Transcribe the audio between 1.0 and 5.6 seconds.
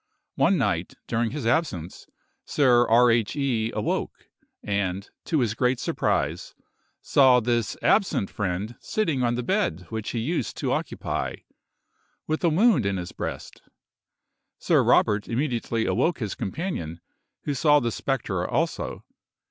during his absence, Sir R. H. E—— awoke, and, to his